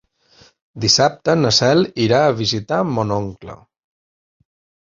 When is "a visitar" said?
2.25-2.81